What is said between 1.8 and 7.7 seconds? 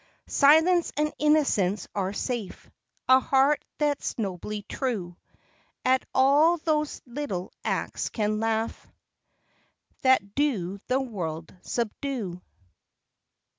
are safe, A heart that's nobly true, At all those little